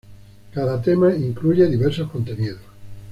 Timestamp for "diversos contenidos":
1.67-2.59